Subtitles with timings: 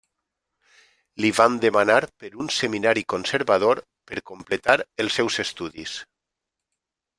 [1.25, 5.97] Li van demanar per un seminari conservador per completar els seus estudis.